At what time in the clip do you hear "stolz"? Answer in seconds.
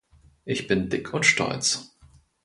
1.27-1.93